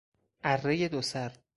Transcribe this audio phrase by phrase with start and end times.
[0.43, 1.31] ارهی دوسر